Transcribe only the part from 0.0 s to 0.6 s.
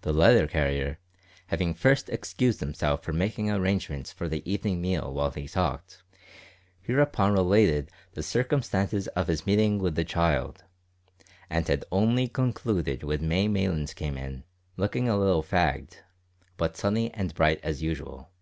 The letter